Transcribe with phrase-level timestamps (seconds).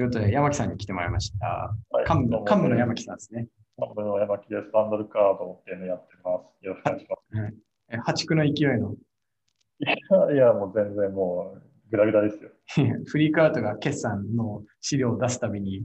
[0.00, 1.46] ということで、山木さんに来てもらいました。
[1.46, 3.48] はい幹部のどうも幹部の山木さんですね。
[3.76, 4.70] 幹部の山木です。
[4.72, 6.64] バンドルカードっていうのやってます。
[6.64, 7.48] よろしくお願いしま
[7.92, 8.94] え破竹の勢いの？
[8.94, 10.34] す。
[10.34, 12.50] いや、もう全然もう、グダグダですよ。
[13.04, 15.84] フリークアウトが決算の資料を出すために、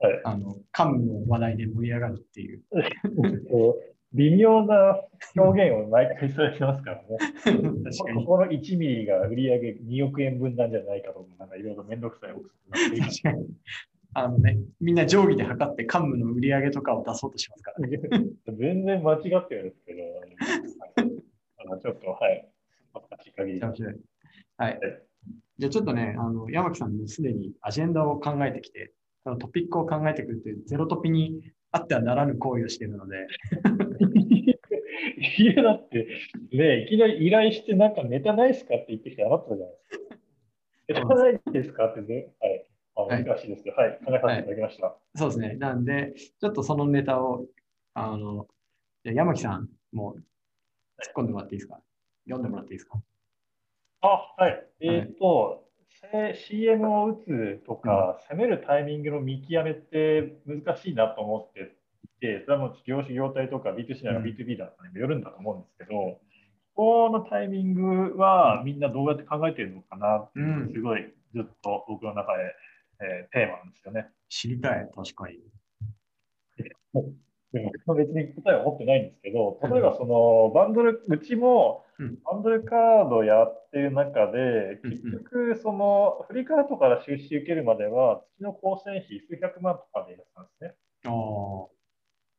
[0.00, 2.64] はいあの幹部の話題で盛り上がるっていう。
[4.16, 4.98] 微妙な
[5.36, 7.04] 表現を毎回されてますからね。
[7.44, 8.24] 確かに。
[8.24, 12.34] ここの1ミリが売り上げ2億円分なんじゃないかとか、なんかいろいろめんどくさい。
[14.14, 18.00] あのね、みんな定規で測って幹部の売り上げとかを出そうとしますからね。
[18.48, 20.36] 全然間違ってるんですけど、はい
[21.58, 22.48] あのちょっと、はい。
[22.94, 23.02] は
[23.48, 23.90] い
[24.56, 24.80] はい。
[25.58, 28.92] じゃあちょっとね、あの山木さんもすでにアジェンダを考えてきて、
[29.24, 31.42] そのトピックを考えてくるというゼロトピに
[31.76, 33.26] あってはならぬ行為をしているので、
[35.38, 36.06] いや、だって、
[36.52, 40.08] ね、いきなり依頼して、なんかネタないですかって言ってきてあなたじゃないですか。
[40.88, 42.66] ネタないですかってね、はい。
[42.98, 43.98] あはい難しいですけど、はい。
[44.04, 44.96] 考えさせていただきました。
[45.16, 45.54] そうですね。
[45.56, 47.46] なんで、ちょっとそのネタを、
[47.94, 48.46] あの、
[49.04, 50.24] じゃあ山木さんも突っ
[51.16, 51.80] 込んでもらっていいですか？
[52.24, 52.98] 読んでもらっていいですか？
[54.00, 54.66] あ、はい。
[54.80, 55.65] えっ、と、せ
[56.34, 66.20] CM を打つとか、攻めるタイミングの見極めって難しいなと思っていて、それはもう業種業態とか B2C ならうん B2B だったりもよるんだと思うんですけど、
[66.74, 72.42] このタイミングはみんなどうやって考えてるのかなっていうのがすごいずっと僕の中で、
[73.00, 74.08] えーテーマなんですよね。
[74.28, 75.38] 知りたい、確かに。
[77.52, 82.18] 別に答えは持ってないんですけど、例えばそのバンドル、うちもうん。
[82.24, 90.74] バンドルカードやってる中で、結局そのフリーカードから出資受けるまでは月の構成費数百万とかでやってたんですね。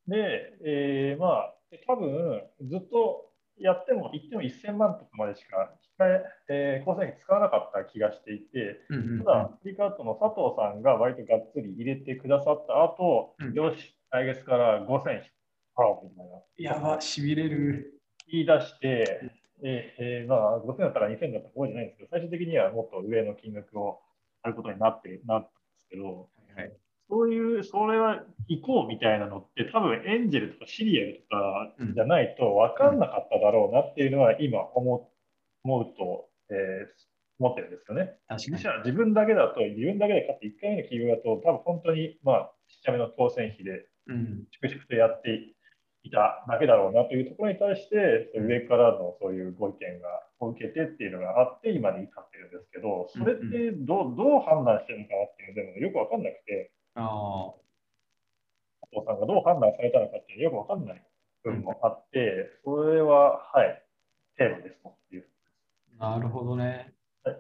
[0.08, 1.56] で、えーまあ、
[1.88, 8.80] 多分ずっとやっても、言っても1000万とかまでしか控ええー構成費使わなかった気がしていて、
[9.18, 13.54] ただ、フリーカードの佐藤さんが割とがっつり入れてくださった後、うん。
[13.54, 15.22] よし、来月から5000
[15.76, 16.74] 払おうみたいな。
[16.76, 17.94] やば、しびれる。
[18.30, 19.22] 言い出して、
[19.64, 24.00] えーえーまあ、5000だったら2000だったら多いじゃないんですけど、最終的にはもっと上の金額を
[24.44, 25.50] あることになってなったんで
[25.80, 26.72] すけど、はい、
[27.10, 35.12] そういう、それは行こうみたいなのって、多分エンジェルとかシリアルとかじゃないと分かんなかっただろうなっていうのは今思
[35.64, 37.08] 思うと、えー
[37.40, 38.18] 思ってるんですよね。
[38.28, 44.44] 確かに自社自分だけだと、自分だけで買って1回目の企業だと、多分本当に、まあ、ちっちゃめの当選費でうん。
[44.52, 45.54] 粛々とやって
[46.04, 50.08] いただけだろうなというところに対して、上からのそういうご意見が
[50.40, 57.54] を受けてっていうのがあって、今に至ってるんですけど、それってどうどう判断してるのかなっていうのでもよく分かんなくて、あ
[58.82, 61.04] 佐藤さんがどう判断されたのかっていうのよく分かんない
[61.44, 63.84] 部分もあって、それは、はい、
[64.38, 65.26] テーマですという。
[66.00, 66.94] あ、なるほどね
[67.24, 67.38] はい。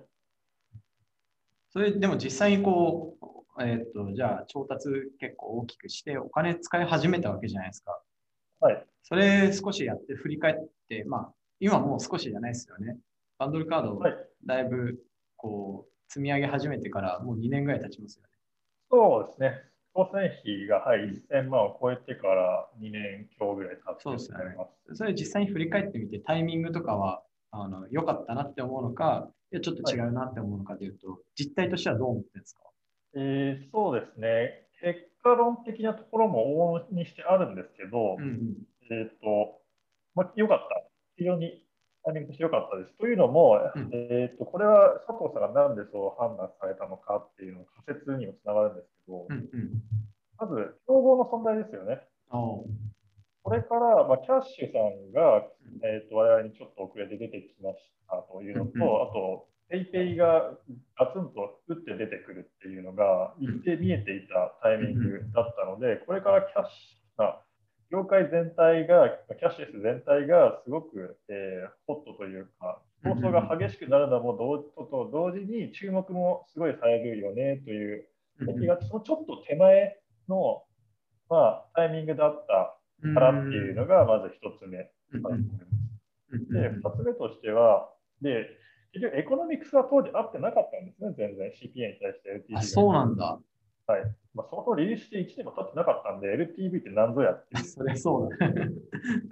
[1.71, 3.25] それでも実際にこう、
[3.59, 7.99] えーっと、じゃあ調達結構大きくしてお金使い始めたわけじゃないですか。
[8.59, 8.85] はい。
[9.03, 12.97] それ少しやって振り返って、まあ、今もう少しじゃないですよね。
[13.37, 14.15] バンドルカードはい、
[14.45, 14.99] だいぶ
[15.35, 18.29] こう積み上げ始めてからもう2年ぐらい経ちますよね。
[18.89, 19.61] そうですね。
[19.93, 20.99] 当選費が、はい、
[21.31, 24.37] 1000万を超えてから2年強ぐらい経ってそうですね。
[24.93, 32.61] それ実際に振り返ってみて、タイミングとかはあの良かったなって思うのか、いやちょっと違うなって思うのかというと、実態としてはどう思ってるんですか？
[33.17, 34.67] えーそうですね。
[34.79, 38.57] 結果論的なところも往々にしてあるんですけど、うんうん
[38.89, 39.59] えっ、と、
[40.15, 40.83] まあ、良かった。
[41.17, 41.65] 非常に
[42.05, 42.97] タイミングとして良かったです。
[42.97, 49.81] というのも、うんえっ、と、これは佐藤さんがなんでそう判断されたのかっていうのの仮説にもつながるんですけど、うんうん
[50.39, 51.99] まず、競合の存在ですよね。
[52.29, 55.47] これから、まあ、 Kyash さんが、
[55.81, 60.53] えー、と我々にちょっと遅れて出てきましたというのと、うんうんあと、 PayPay が
[60.97, 67.41] ガツンと打って出てくるっていうのが、一定見えていたタイミングだったので、これからキャッシュな、
[67.89, 78.07] 業界全体が、キャッシュレス全体がすごく、えーホットというか、競争が激しくなるのも同とと同時に注目もすごいされるよねという
[78.39, 79.99] そのちょっと手前
[80.29, 80.63] の、
[81.29, 82.77] まあ、タイミングだった
[83.13, 87.89] からっていうのが、まず一つ目で、二つ目としては、
[88.21, 88.47] で、
[88.93, 93.39] 結局エコノミクスは当時合ってなかったんですね、全然 CPA に対して LTV そうなんだ。
[93.87, 94.01] はい。
[94.33, 98.47] まあ、そもそもリリースして1年も経ってなかったんで、LTV って何ぞやっていうそれそうだ。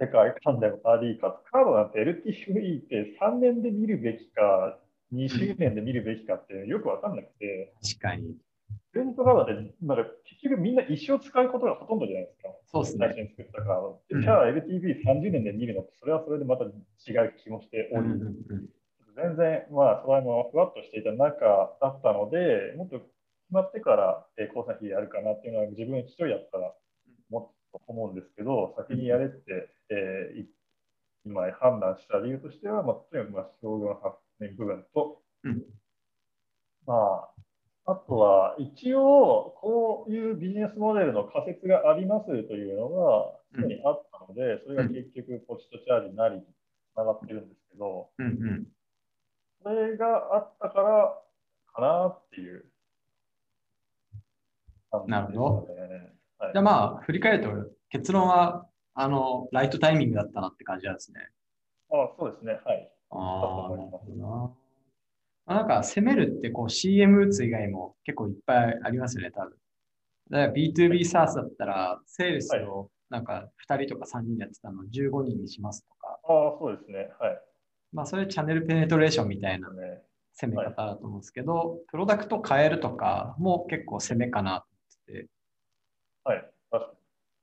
[0.00, 4.78] 世界観でもあり、かつカードなんて LTV って3年で見るべきか、
[5.12, 8.36] 20年で見るべきかってよくわかんなくて、確かに。
[8.92, 12.48] クレジットカードって、まあ、結局みんな一生使うことがほとんどじゃないですか。
[12.64, 13.06] そうですね。
[13.06, 14.02] 最初に作ったカード。
[14.10, 18.66] うんじゃあ LTV30 年で見るのって、それはそれでまた違う気もしており、うんうんうん
[19.16, 21.44] 全然、まあ、それもふわっとしていた中
[21.80, 23.00] だったので、もっと
[23.50, 26.74] まってから、えー、交際費やるかなっていうのは自分一人だったら
[27.30, 30.48] もっと思うんですけど、先にやれって、えーい
[31.26, 35.62] 今判断した理由としては、まあ、とにかくまあ商業の発展部分と、うん
[36.86, 36.94] ま
[37.84, 48.66] あ、あとは一応、こういうビジネスモデルの仮説がありますというのがすでにあったので、それが結局ポチッとチャージなりにつながってるんですけど、うんうん。
[49.62, 51.18] それがあったから
[51.74, 52.64] かなっていう
[55.04, 55.06] ね。
[55.06, 55.66] なるほ
[56.38, 57.50] はいじゃあまあ、振り返ると
[57.88, 61.20] 結論は、あの、ライトタイミングだったなって感じなんですね。
[61.90, 62.60] あそうですね。
[62.64, 62.92] はい。
[63.10, 64.52] ああ、なるほどな。
[65.46, 69.56] あなんか、攻めるってこう CM 打つ以外も結構いっぱいありますよね、多分。
[70.30, 77.10] だから B2B サースだったら、セールスをなんか2人とか3人でやってたのを15人にしますとか、ああ、そうですね。
[77.18, 77.45] はい。
[77.96, 80.02] まあ、それチャンネルペネトレーションみたいなね、
[80.34, 84.64] 攻め方だと思うんですけど、プロダクト変えるとかも結構攻めかなっ
[85.06, 85.26] てて、
[86.22, 86.50] はい。
[86.70, 86.92] 確か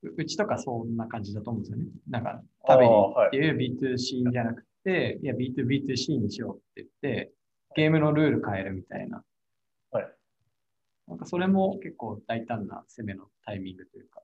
[0.04, 1.86] ううちとかそんな感じだと思うんですよね。
[2.08, 7.32] なんか、食べに行っていう B2C じゃなくて、いや、B2B2C にしようって言って、
[7.76, 9.24] ゲームのルール変えるみたいな。
[9.90, 10.08] はい。
[11.08, 14.22] なんかそれも結構大胆な攻めのタイミングというか。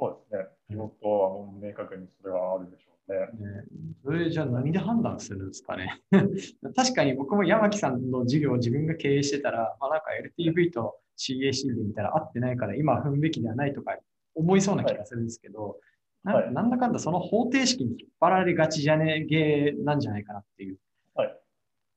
[0.00, 0.48] そうですね。
[0.68, 3.16] 仕事はもう明確にそれはあるでしょうね。
[3.18, 3.64] ね、
[4.04, 6.00] それじゃあ何で判断するんですかね？
[6.76, 10.06] 確かに僕も山木さんの事業を自分が経営してたら、まあ、なんか
[10.38, 13.98] LTV と CAC で見たら合ってないから今踏むべきではないとか
[14.34, 15.78] 思いそうな気がするんですけど、
[16.24, 20.78] なはいなんだかんだその方程式に引っ張られがちじゃねげなんじゃないかなっていう
[21.14, 21.36] はい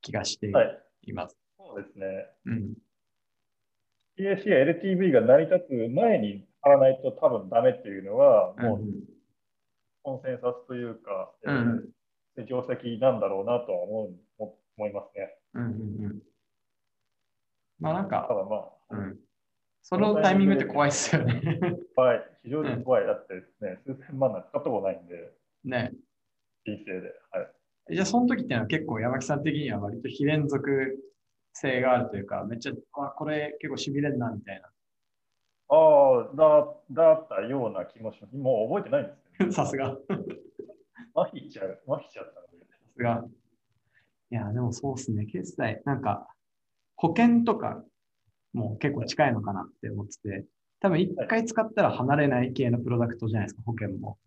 [0.02, 0.80] 気がしてはい。
[1.06, 1.38] います。
[1.58, 2.26] そうですね。
[2.46, 2.74] うん、
[4.18, 8.82] PAC や LTV が成り立つ前に貼らないと多分ダメっていうのは、もう
[10.04, 11.90] コンセンサスというか、うん
[12.36, 15.38] 定石なんだろうなとは思う思思いますね。
[15.54, 15.70] うんうん
[16.06, 16.22] うん
[17.80, 18.56] まあなんたか、だま
[18.90, 19.18] あ、うん、
[19.82, 21.60] そのタイミングって怖いですよね。
[21.96, 23.06] 怖い、非常に怖い。
[23.06, 25.32] だってね、数千万なんて使ったことないんで、
[25.66, 25.92] ね。
[26.66, 27.14] 人生で。
[27.32, 27.42] は
[27.90, 27.96] い。
[27.96, 30.98] じゃあ、その時ってのは結構山木さん的には割と非連続
[31.54, 34.62] 性があるというか、めっちゃ、あ、これ結構しびれんなみたい
[35.70, 38.36] ああ、だだったような気もします。
[38.36, 39.23] もう覚えてないんです。
[39.52, 39.98] さすが。
[41.16, 42.66] 麻痺しちゃう、麻痺しちゃったので。
[42.96, 43.26] すが。
[44.32, 45.26] いや、でもそうですね。
[45.26, 46.28] 決済、なんか、
[46.96, 47.84] 保険とか
[48.54, 50.46] も結構近いのかなって思ってて、
[50.80, 54.18] 多分一回使ったら離れない系のプロダクトじゃないですか、保険も。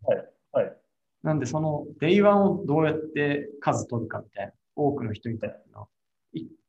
[0.53, 0.76] はい。
[1.23, 5.88] なんで、その、 day one をどうやって数取るかみたいな、多くの人にとっての、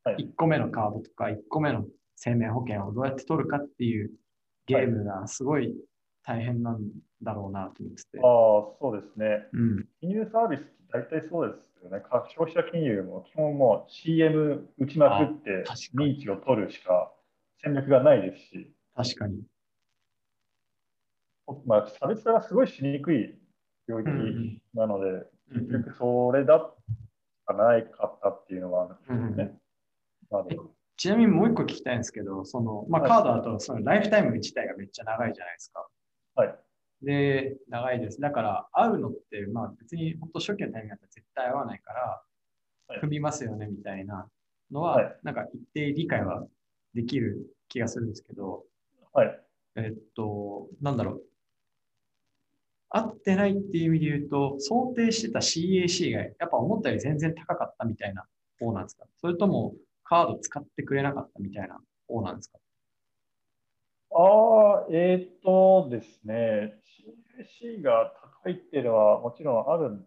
[0.03, 0.23] はい。
[0.23, 1.85] 1個目のカードとか1個目の
[2.15, 4.11] 生命保険をどうやって取るかっていう
[4.65, 5.75] ゲームがすごい
[6.27, 6.81] 大変なん
[7.23, 8.19] だろうなと思っててあ。
[8.19, 8.23] あ、
[8.81, 9.47] そうですね。
[9.53, 9.87] うん。
[10.01, 12.01] 金融サービスって大体そうですよね。
[12.01, 15.63] か消費者金融も基本もう CM 打ちまくって
[15.95, 17.13] 認知を取るしか
[17.63, 19.41] 戦略がないですし、確かに。
[21.65, 23.33] まあ、差別化がすごいしにくい
[23.87, 26.75] 領域うんうんなので、うん結局それだっ
[27.47, 29.49] たないかったっていうのはあるんです
[30.29, 30.57] よね。
[30.97, 35.86] ちなみにもう一個聞きたいんですけど、その、まあ、はいカードだとそのライフタイム自体がめっちゃ長いじゃないですか。
[37.07, 37.15] はい。
[37.15, 38.19] で、長いです。
[38.21, 44.29] だから、会うのって、まあ別に本当初期のタイミングだったら絶対会わないから、はい踏みますよねみたいな
[44.71, 46.47] のは、はいなんか一定理解は
[46.93, 48.63] できる気がするんですけど、
[49.13, 49.41] はい。
[49.75, 51.21] えっと、なんだろう。
[52.89, 58.25] 合ってないっていう意味で言うと、想定してた CAC がやっぱ思ったより全然高かったみたいな
[58.59, 59.05] 方なんですか？
[59.19, 62.57] それともカード使ってくれなかったみたいな方なんですか？
[64.11, 66.79] ああ、えっ、とですね、
[67.37, 68.13] CAC が
[68.43, 70.05] 高いっていうのはもちろんある、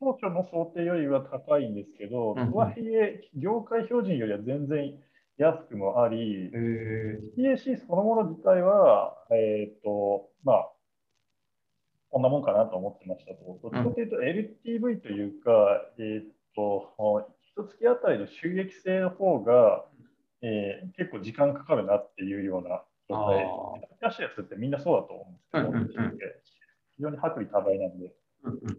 [0.00, 4.94] 当初の想定よりは高いんですけど、とはいえ、業界標準よりは全然
[5.36, 10.68] 安くもありえ、CAC そのもの自体は、えっ、と、まあ、
[12.10, 13.58] こんなもんかなと思ってましたと。
[13.62, 15.50] どっちかというと LTV というか、
[15.98, 19.84] えっ、と、一月あたりの収益性の方が、
[20.42, 23.44] えー結構時間かかるなっていうような状態。
[24.00, 26.59] キャッシュレスってみんなそうだと思うんですけど、うんうんうん
[27.00, 28.12] 非常に薄利多売なんで。
[28.44, 28.78] うんうん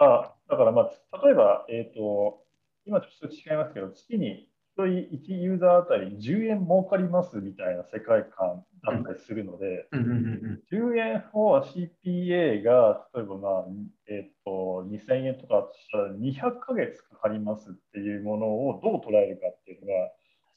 [0.00, 2.44] あだから、まあ、例えば、えっ、と、
[2.86, 13.64] 今ちょっと違いますけど、月に1人1ユーザーあたり10円儲かりますみたいな世界観だったりするので、うんうんうん10円を CPA が例えば、まあ
[14.08, 19.92] えっと2000円とかしたら200ヶ月かかりますっていうものをどう捉えるかっていうのが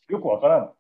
[0.10, 0.72] よくわからん。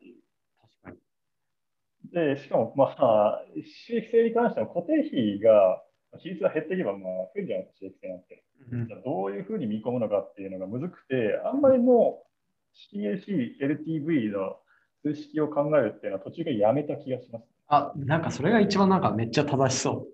[2.13, 3.44] で、しかも、まあ、
[3.88, 5.82] 収益性に関しては固定費が、
[6.20, 8.44] 比率が減っていけば、まあ、増えるじゃないですか、収益性なんて。
[8.72, 12.24] うんじゃあどういうふうに見込むのかっていうのがむずくて、あんまりも
[12.94, 14.58] う CAC、LTV の
[15.03, 17.46] 数式を考えるっていうのは途中でやめた気がします。
[17.68, 20.08] あ、なんかそれが一番なんかめっちゃ正しそ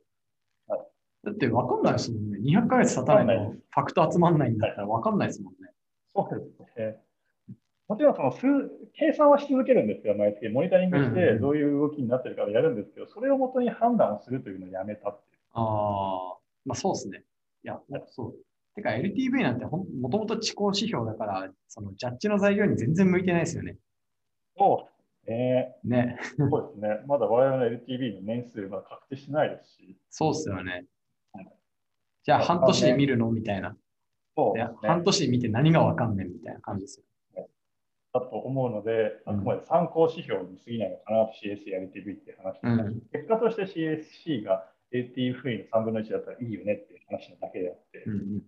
[0.67, 0.71] う。
[0.71, 0.87] はい
[1.25, 2.39] だって分かんないですもんね。
[2.39, 5.71] 200ヶ月経たないとファクト集まんないんだったら分かんないですもんね。
[6.15, 7.01] そうですね。
[7.87, 8.47] もちろんその数
[8.93, 10.49] 計算はし続けるんですよ、毎月。
[10.49, 15.39] モニタリングしてどういう動きになってるかをやるんですけど、それをもとに判断をするというのをやめたっていう。
[15.53, 17.23] ああ、まあそうですね。
[17.63, 18.35] いや、そう。
[18.75, 23.77] てか LTV なんてもともと知行指標だから、そのジャッジの材料に全然向いてないですよね。
[24.57, 24.89] そ
[25.25, 25.75] うね。
[25.83, 26.17] ね。
[26.37, 27.03] そうですね。
[27.07, 30.85] まだ我々の LTV の年数が確定しないですし、そうっすよね
[31.33, 31.47] はい。
[32.23, 33.31] じゃあ半年で見るの？
[33.31, 33.71] みたいな。
[33.71, 33.77] で
[34.35, 34.89] そうね。
[34.89, 36.33] 半年で見て何が分かんねん？
[36.33, 37.05] みたいな感じですよ。
[38.19, 42.59] だと思うので、あくまで参考指標に過ぎないのかなと CSC や LTV っていう話。
[42.61, 43.01] で、うん。
[43.11, 48.41] 結果として CSC が LTV の3分の1だったらいいよねっていう話なだけであって、うんうん。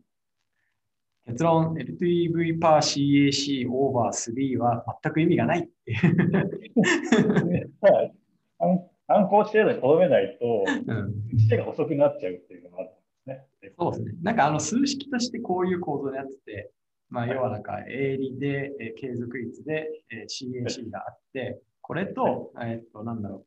[1.28, 7.74] 結論、LTV パー CAC オーバー3は全く意味がないっていう。
[7.82, 8.14] はい。
[8.58, 11.14] 参参考程度にとどめないと、うん。
[11.40, 13.74] 姿勢が遅くなっちゃうっていうのがあるんですね。
[13.78, 14.12] そうですね。
[14.22, 16.72] なんかあの数式としてこういう構造になってて、
[17.10, 23.46] まあ要はなんか営利で、えー継続率で、えー CAC があって、これと、えーっと、なんだろう。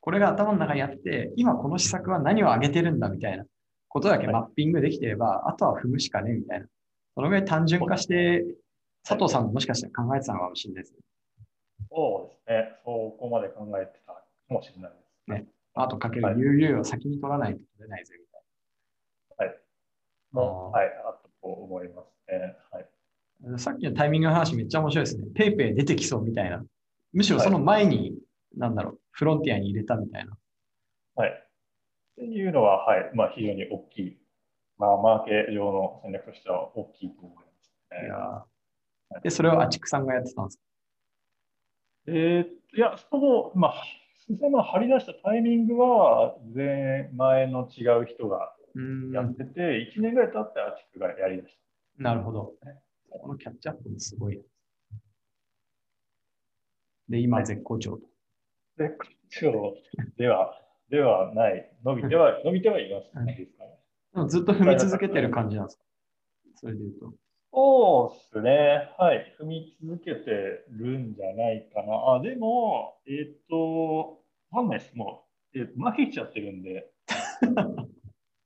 [0.00, 3.44] これが頭の中にあって、今この施策は何を上げてるんだみたいな
[3.88, 6.66] ことだけはいマッピングできてれば、あとは踏むしかねみたいな。
[7.14, 8.44] そのぐらい単純化して、
[9.04, 10.98] 佐藤さんももしかしたら考えてたのかもしれないですね。
[11.90, 12.78] そうですね。
[12.84, 15.46] そこまで考えてたかもしれないですね。
[15.74, 18.26] あとかけるはい UU を先に取らないと取れないぜみ
[19.36, 19.56] たい
[20.32, 22.56] もうあーはい、あと思いますね。
[22.70, 22.86] はい。
[23.40, 23.58] な。
[23.58, 25.24] さっきのタイミングの話めっちゃ面白いですね。
[25.34, 26.64] ペイペイ出てきそうみたいな。
[27.12, 28.18] むしろその前に、
[28.56, 30.36] なんだろう、フロンティアに入れたみたいな。
[31.14, 31.30] はい。
[31.30, 31.34] っ
[32.16, 34.18] ていうのは、はい、まあ非常に大きい。
[34.76, 38.06] まあ、マーケ上の戦略としては大きいと思います、ね。
[38.06, 40.62] いやーで、それをアチクさんがやってたんですか？
[42.06, 43.74] えーいや、そう、まあ、
[44.28, 48.54] 実際まあ張り出したタイミングは、前、前の違う人が。
[49.12, 51.58] やってて、1年ぐらい経ってアチクがやりだし
[51.98, 52.54] なるほど。
[53.10, 54.40] このキャッチアップもすごい。
[57.08, 58.02] で、今絶好調と。
[58.76, 58.84] た。
[58.84, 58.96] で、
[59.30, 59.76] 長
[60.16, 61.70] では、 ではない。
[61.84, 63.34] 伸びては、伸びてはいますね。
[63.34, 63.78] ですかね
[64.14, 65.84] でもずっと踏み続けてる感じなんですか？
[66.54, 67.14] それで言うと。
[67.50, 68.94] そうですね。
[68.98, 69.34] はい。
[69.40, 70.30] 踏み続けて
[70.70, 72.14] るんじゃないかな。
[72.14, 74.96] あ、でも、えっ、と、わかんないです。
[74.96, 76.90] もう、えー、負けちゃってるんで、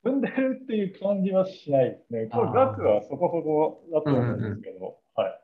[0.05, 2.27] 踏んでるっていう感じはしないですね。
[2.27, 5.41] これ額はそこそこだと思うんですけど、はい。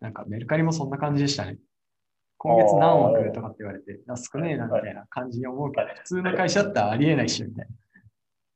[0.00, 1.58] なんかメルカリもそんな感じでしたね。
[2.36, 7.66] 今月何億とかって言われて、あ少ねえなみたいな感じに思うけど、はい普通の会社だったらありえないっしょみたい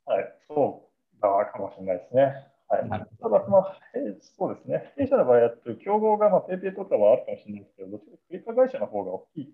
[0.06, 0.35] はい。
[0.49, 2.23] そうだかもしれないですね。
[2.68, 2.88] はい。
[3.21, 4.92] ただ、まあ、えーそうですね。
[4.97, 9.52] 弊社の場合だと、競合が、まあ、 PayPay とかはあるかもしれないですけど、どっちかという会社の方が大きい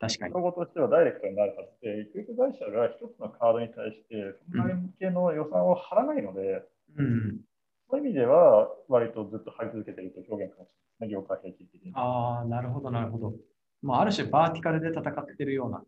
[0.00, 0.32] 確かに。
[0.34, 6.64] 競合としてはダイレクトになるはずで、クレカ会社が一つのカードに対して、そんなに向けの予算を張らないので、
[6.96, 7.40] うん。
[7.90, 10.68] そういう意味では、割とずっと張り続けていると表現かもし
[11.00, 11.92] れないですね、業界平均的に。
[11.94, 13.34] ああ、なるほど、なるほど。
[13.82, 15.82] まあ、ある種 vertical で戦ってるような。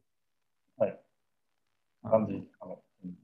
[0.76, 1.00] はい。
[2.02, 2.82] あ感じかも。
[3.04, 3.16] うん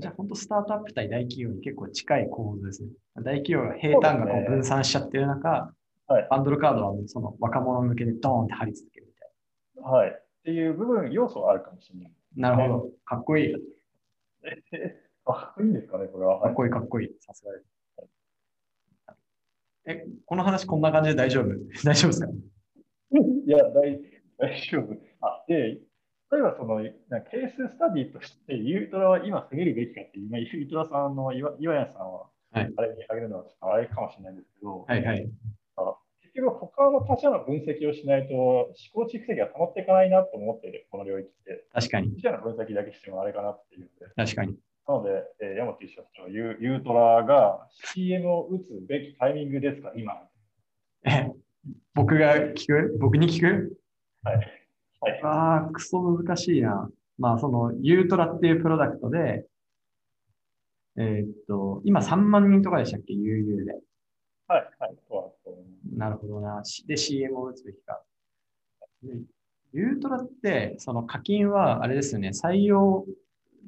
[0.00, 2.90] じゃあ、本当スタートアップ対大企業に結構近い構図ですね。
[3.16, 5.72] 大企業が平坦がこう分散しちゃってる中、
[6.06, 6.28] はい。
[6.30, 8.97] バンドルカードはその若者向けでドーンって貼り続け
[9.82, 10.10] はい。
[10.10, 12.12] っていう部分、要素はあるかもしれない。
[12.36, 12.56] な。
[12.56, 12.90] なるほど。
[13.04, 13.54] かっこいい。
[14.44, 16.40] え、えあ、いいんですかね、これは。
[16.40, 17.16] はいかっこいい、かっこいい。
[17.20, 17.66] さすがです。
[19.86, 21.48] え、この話こんな感じで大丈夫？
[21.84, 22.28] 大丈夫ですか？
[23.46, 24.00] いや、大
[24.38, 24.96] 大丈夫。
[25.22, 25.56] あ、で、
[26.30, 35.30] 例えばその、なケーススタディとして、ユートラは今下げるべきかって、今、ユートラさんの岩岩谷さんは、はいあれに上げるのはちょっとあれかもしれないんですけど、はいはい。
[36.38, 41.64] 結局他の他社の分析をしないと、思考蓄積が保っていかないなと思っている、この領域って。
[41.72, 42.10] 確かに。
[42.10, 44.14] 自社の分析だけしてもあれかなっていうので。
[44.14, 44.56] 確かに。
[44.86, 45.10] なので、
[45.42, 50.12] えー、山木社長、ユーユートラが CM を打つべきタイミングですか、今。
[51.04, 51.28] え、
[51.94, 52.96] 僕が聞く？
[53.00, 53.76] 僕に聞く？
[54.22, 54.36] はい。
[55.00, 55.20] はい。
[55.24, 56.88] ああ、クソ難しいな。
[57.18, 59.44] まあ、その、ユートラっていうプロダクトで、
[60.96, 63.72] えーっと、今3万人とかでしたっけ ?UU で。
[64.46, 64.70] はい。
[64.78, 64.96] はい。
[65.98, 66.64] なるほどな。
[66.64, 68.00] しで、CM を打つべきか。
[69.02, 69.14] で
[69.72, 73.04] ユートラって、その課金は、あれですよね、採用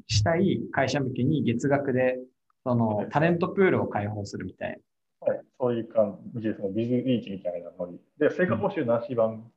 [0.07, 2.19] したい会社向けに月額で、
[2.65, 4.81] そのタレントプールを開放するみたい
[5.21, 6.71] はい、そういう感じですね。
[6.71, 8.01] ビズリーチみたいなノリ。
[8.19, 9.51] で、成果報酬なし版。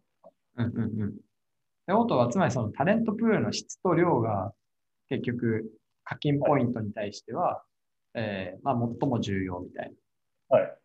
[0.56, 0.65] な。
[0.65, 1.10] うんうんうん。
[1.10, 1.12] っ
[1.86, 4.53] てことは、つまりそのタレントプールの質と量が、
[5.08, 5.72] 結局、
[6.03, 7.63] 課金ポイントに対しては、
[8.13, 9.94] えーまあ、最も重要みたい
[10.50, 10.58] な。
[10.58, 10.77] はい。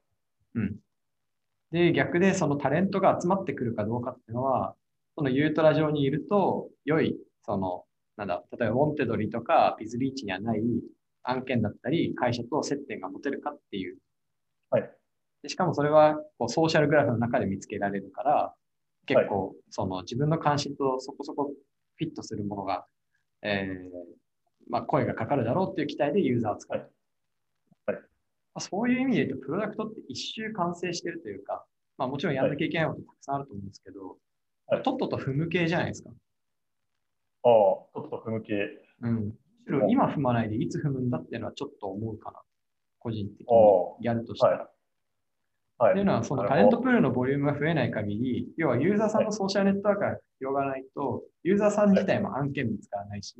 [1.72, 4.74] で、逆でそのタレントが集まってくるかどうかっていうのは、
[5.16, 7.84] そのユートラ上にいると、良い、その、
[8.16, 10.62] なんだ、例えばウォンテドリとかビズリーチにはない
[11.24, 13.98] 案件だったり、会社と接点が持てるかっていう。
[14.70, 14.90] はい。
[15.42, 18.54] でしかもそれはこうソーシャルグラフの中で見つけられるから、
[19.06, 21.52] 結構その自分の関心とそこそこ
[21.96, 22.86] フィットするものが、
[23.42, 26.92] えーまあ、声がかかるだろうっていう期待でユーザーを使う。
[28.58, 31.64] まあ、そういう意味で言うと、プロダクトって一周完成してるというか、
[31.96, 34.16] まあ、もちろんやんなきゃいけないことたくさんあると思うんですけど、
[34.66, 36.10] はいとっとと踏む系じゃないですか。
[36.10, 36.18] ああ、
[37.44, 38.54] ちょっと踏む系。
[39.02, 39.14] うん。
[39.14, 39.32] む
[39.64, 42.40] しろ今踏まないでいつ踏むんだっていうのはちょっと思うかな。
[42.98, 44.58] 個人的にあやるとしたら。
[44.58, 44.66] はい
[45.78, 45.92] はい。
[45.92, 53.36] っていうのは、そのタレントプールのボリュームが増えない限り、要はユーザーさんのソーシャルネットワークが広がらないと、ユーザーさん自体も案件見つからないし、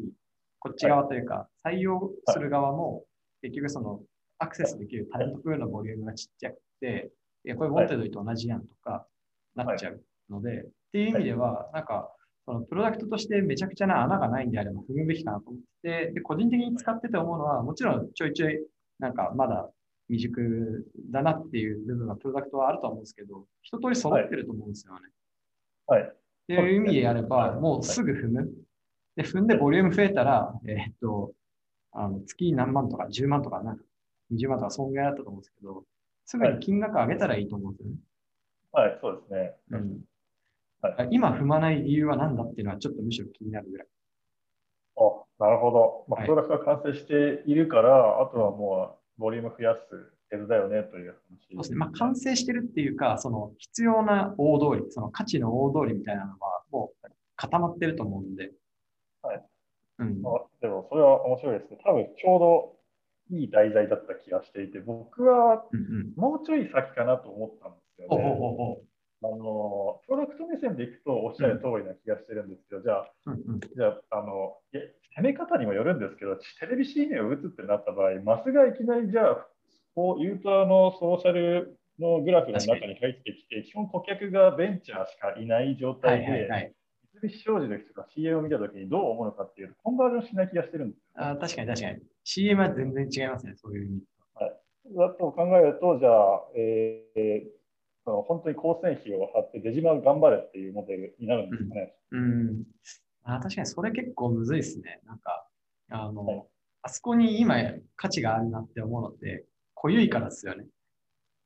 [0.61, 3.03] こっち側というか、採用する側も、
[3.43, 4.01] 結局その
[4.39, 7.11] アクセスできるタレントプールのボリュームがちっちゃくて、
[7.45, 9.07] いやこれ Wantedly と同じやんとか
[9.55, 12.11] なっちゃうので、っていう意味では、なんか、
[12.47, 18.59] そのプロダクトとしてめちゃくちゃな穴がないんであれば踏むべきかなと思ってて、で、個人的に使ってて思うのは、もちろんちょいちょい、
[18.99, 19.71] なんかまだ
[20.09, 25.01] 未熟だなっていう部分はプロダクトはあると思うんですけど、一通り揃ってると思うんですよね。
[25.87, 26.03] はい。
[26.03, 26.17] っ
[26.47, 28.51] ていう意味でやれば、はいもうすぐ踏む。
[29.17, 31.33] で、踏んでボリューム増えたら、えーっと、
[31.93, 33.85] あの月何万とか10万とか、なんか
[34.33, 35.85] 20万とかそんぐらいだったと思うんですけど、
[36.25, 37.97] すぐに金額上げたらいいと思うんですよね。
[38.73, 39.55] はい、そうですね。
[39.71, 40.01] うん
[40.81, 43.87] はい今踏まない理由は何だっていうのはちょっとむしろ気になるぐらい。
[44.97, 46.05] あ、なるほど。
[46.09, 49.83] まあ、はいプロダクトが完成しているから、あとはもうボリューム増やす
[50.31, 51.49] 手伝いよねという話。
[51.51, 51.77] そうですね。
[51.79, 58.53] まあ、完成してるっていうか、その必要な大通り、その価値の大通りみたいなのはもう固まってると思うんで。
[59.23, 59.45] はい。
[59.99, 60.23] うん。
[60.25, 61.79] あでも、それは面白いですね。
[61.85, 62.78] 多分、ちょうど
[63.31, 65.65] いい題材だった気がしていて、僕は。
[66.17, 68.89] もうちょい先かなと思ったんですよね。
[69.21, 73.33] あの、プロダクト目線でいくとおっしゃる通りな気がしてるんですけど、じゃあ、う。
[73.33, 73.61] うんうん。
[73.61, 74.83] じゃあ、あの、いや
[75.17, 79.47] 攻め方にもよるんですけど、テレビ CM を打つってなった場合、マスがいきなりじゃあ、
[79.95, 86.73] こうユーザーのソーシャルのグラフの中に入ってきて、基本顧客がベンチャーしかいない状は態で、いはいはい。
[87.21, 91.08] 三菱商事の人が CM を見たときにどう思うのかっていうと、コンバージョンしない気がしてるんですよ。
[91.21, 92.03] あー確かに確かに。
[92.25, 94.03] CM は全然違いますね、そういう意味。
[94.97, 97.59] だと考えると、じゃあ、えー
[98.05, 101.95] その本当に光線費を張ってデジマル頑張れっていうモデルになるんですかね。
[102.13, 102.65] うん。
[103.25, 105.01] あー確かにそれ結構むずいですね。
[105.05, 105.47] なんか、
[105.91, 106.47] あの、はい
[106.81, 107.57] あそこに今
[107.97, 110.65] 価値があるなって思うのって、濃ゆいからですよね。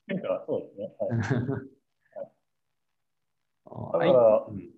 [0.07, 0.95] なんかそうですね。
[1.01, 1.19] はい
[3.65, 4.71] あだからうん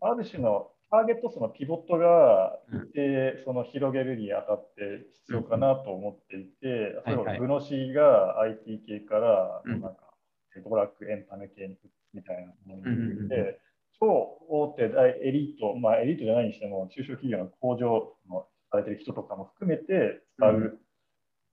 [0.00, 2.88] ある種のターゲット数のピボットがうん。
[2.88, 6.66] いて、その広げるにあたって必要かなと思っていて、
[7.06, 9.80] 例えばグノシーが IT 系から、うん。
[9.80, 9.96] なんか
[10.62, 11.76] ドラッグエンタメ系に
[12.12, 13.16] みたいなものに
[13.98, 14.06] 超
[14.48, 20.78] 大手大エリート、まあエリートじゃないにしても、中小企業の工場のされてる人とかも含めて使う、うん。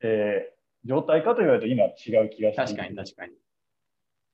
[0.02, 3.34] えー状態かと言われると今は違う気がしてい確てかに確かに。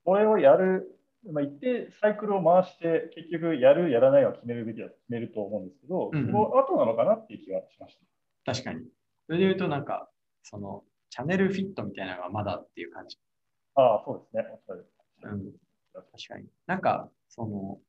[0.04, 0.95] これをやる、
[1.32, 7.98] まあ、一定サイクルを回して、結局やる、やらないは決めるべきだ決めると思うんですけど、うんうんその後なのかなっていう気がしまし
[8.46, 8.82] 確かに。
[9.26, 10.10] それで言うとなんか、
[10.44, 13.18] その、チャンネルフィットみたいなのがまだっていう感じ。
[13.76, 13.82] た。
[13.82, 14.46] ああ、そうですね。
[15.24, 15.52] うん。
[15.94, 16.46] 確かに。
[16.68, 17.80] なんか、その、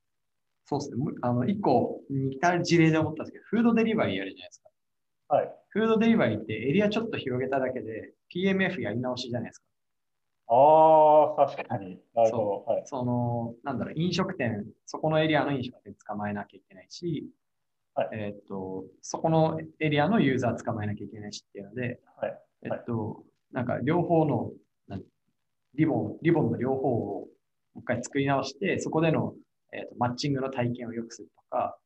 [0.65, 0.97] そうですね。
[0.97, 4.71] むあの、一個似た事例で思ったんですけど、フードデリバリーやるじゃないですか。
[5.29, 5.55] はい。
[5.69, 9.67] フードデリバリーってエリアちょっと広げただけで PMF やり直しじゃないですか。
[10.49, 12.01] ああ、確かに。
[12.15, 12.73] なるほど。
[12.73, 12.83] はい。
[12.87, 17.29] その、なんだろう、飲食店、そこのエリアの飲食店捕まえなきゃいけないし、
[17.95, 22.39] はいえーっと、そこのエリアのユーザー捕まえなきゃいけないしっていうので、はい。
[22.63, 24.53] えっと、なんか両方の、
[25.75, 27.29] リボン、リボンの両方をも
[27.77, 29.35] う一回作り直して、そこでの、
[29.73, 31.77] えっとマッチングの体験を良くするとか、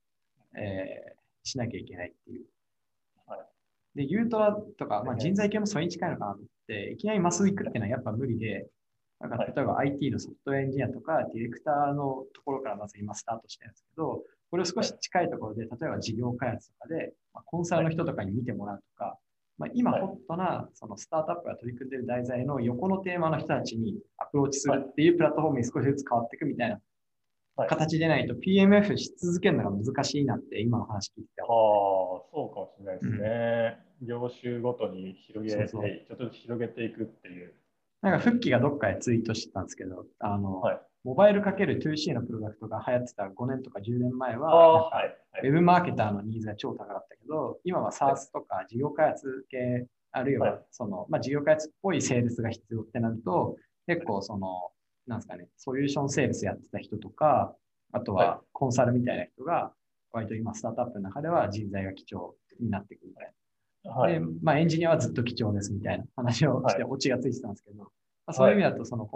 [0.57, 2.44] えーしなきゃいけないっていう。
[3.27, 3.40] はい
[3.96, 6.51] で、ユートラとか、まあ、はい人材系もそれに近いのかなと思って、
[6.92, 8.66] いきなりマス行くっていうのはやっぱ無理で、
[9.20, 9.52] なんかはい。
[9.54, 19.18] 例えば IT のソフトウェアエンジニアとか、ディレクターのところからまず今スタートしてるんですけど、これを少し近いところで、例えば事業開発とかで、まあ、コンサルの人とかに見てもらうとか、
[19.59, 20.00] まあ、今はい。
[20.00, 26.83] ホットなそのスタートアップが取り組んでいる題材の横のテーマの人たちにアプローチするっていうプラットフォームに少しずつ変わっていくみたいなはい
[27.68, 33.79] 形でないと PMF し続けるのが難しいなって今の話聞いてああ、そうかもしれないですね。
[34.03, 37.53] 業種ごとに広げて、そうそうちょっと広げていくっていう。
[38.03, 45.09] なんか、フッキーがどっかでツイートしてたんですけど、あの、はいモバイル ×2C のプロダクトが流行ってた5年とか10年前あは、はい。
[45.33, 54.73] はいウェブマーケターのニーズが超高かったけど、今は SaaS とか事業開発系、あるいははいその、まあ、事業開発っぽいセールスが必要ってなると、結構その、
[55.11, 57.55] なんですかね、ソリューションセールスやってた人とか、
[57.92, 59.73] あとははコンサルみたいな人が、
[60.12, 63.33] 割と今スタートアップの中では人材が貴重になってくるみたい
[63.85, 63.92] な。
[63.92, 64.14] はい。
[64.14, 67.88] で、まあエンジニアはずっと貴重ですみたいな話をして、はオチがついてたんですけど、ま
[68.27, 69.09] あ、そういう意味だと、その、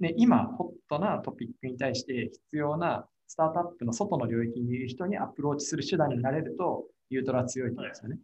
[0.00, 8.18] ね、今ホットなトピックに対して必要なスタートアップの外の領域にいる人にアプローチする手段になれると、ユートラは強いと思うんですよね。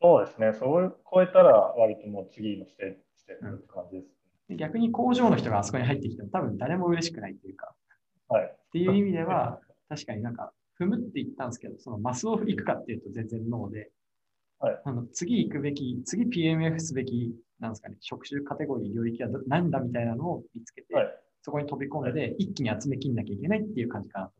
[0.00, 0.52] そうですね。
[0.54, 4.17] それを超えたら、割ともう次のステステップって感じです。
[4.48, 7.74] で逆に工場の人があそこに入ってきても多分誰も嬉しくないというか、
[8.28, 8.44] はい。
[8.44, 13.90] っていう意味では、確かになんか、踏むって言ったんですけど、そのマスを行くかっていうと全然ノーで、
[14.60, 14.80] はい。
[14.84, 21.06] あの次行くべき、次 PMF すべき、なんですかね、職種カテゴリー、領域はど何だみたいなのを見つけて、はい。
[21.42, 24.32] そこに飛び込んで、一気に集めきんなきゃいけないっていう感じかなと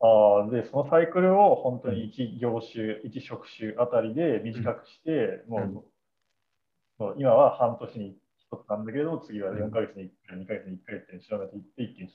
[0.00, 5.72] ああ、で、そのサイクルを本当に1業種、1職種あたりで短くして、もう、うん。
[5.74, 8.16] もう今は半年に
[8.52, 12.10] 1つなんだけど、次は4ヶ月に1回、2ヶ月に1回って調べていって、一気に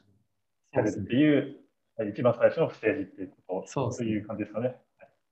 [0.71, 1.15] やるって思います。
[1.15, 4.75] いう、一番最初のステージっていうこと、そうねという感じですかね。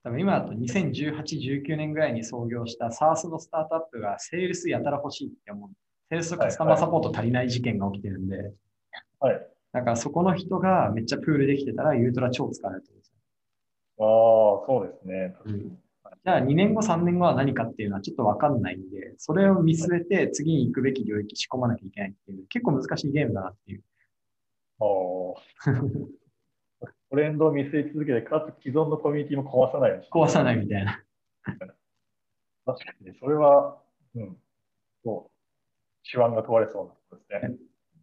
[0.03, 5.69] 多分今だと2018、19年ぐらいに創業した SARS のスタートアップがセールスやたら欲しいって思う。
[6.09, 8.53] セールスとカスタマーサポート足りない事件が起きてるんで、
[9.19, 9.47] はい。
[9.71, 13.15] だからそこの人がめっちゃプールできてたらユートラ超使われると思うんですよ。
[13.99, 15.35] ああ、そうですね。
[15.37, 15.77] 確かに。
[16.23, 23.83] じゃあ2年後、3年後は何かっていうのはちょっとわかんないんで、それを見据えて次に行くべき領域仕込まなきゃいけないっていう、結構難しいゲームだなっていう。
[24.79, 25.71] ああ。
[27.09, 31.03] トレンドを見据え続けて、かつ既存のコミュニティも壊さないようにして壊さないみたいな。
[32.65, 33.81] 確かにね、それは、
[34.15, 34.37] うん、
[35.03, 35.31] そう、
[36.09, 37.55] 手腕が問われそうなことですね。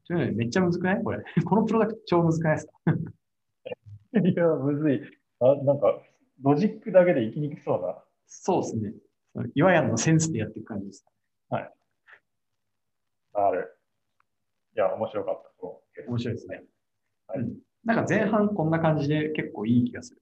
[0.08, 1.02] というのでめっちゃむずくない？
[1.04, 1.22] これ。
[1.46, 2.72] このプロダクト超むずくないですか？
[4.20, 5.02] いや、むずい。
[5.40, 6.00] あなんか、
[6.42, 8.02] ロジックだけで生きにくそうな。
[8.28, 8.92] そうですね。
[9.32, 11.04] そのいわゆるのセンスでやっていく感じです。
[13.34, 13.78] ある。
[14.76, 15.42] いや、面白かっ
[15.96, 16.02] た。
[16.08, 16.62] 面白いですね。
[17.26, 20.20] はいうんなんか前半こんな感じで結構いい気がする。